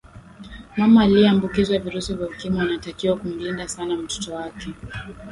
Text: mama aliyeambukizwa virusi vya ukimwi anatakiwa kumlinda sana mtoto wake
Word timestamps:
mama 0.77 1.01
aliyeambukizwa 1.03 1.79
virusi 1.79 2.13
vya 2.13 2.27
ukimwi 2.27 2.59
anatakiwa 2.59 3.17
kumlinda 3.17 3.67
sana 3.67 3.95
mtoto 3.97 4.33
wake 4.33 4.73